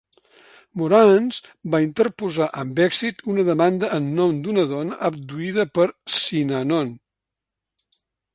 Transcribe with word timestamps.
Morantz 0.81 1.35
va 1.75 1.81
interposar 1.83 2.47
amb 2.61 2.81
èxit 2.85 3.21
una 3.35 3.45
demanda 3.51 3.91
en 3.99 4.09
nom 4.21 4.33
d'una 4.49 4.65
dona 4.73 4.99
abduïda 5.11 5.67
per 5.77 5.87
Synanon. 6.17 6.93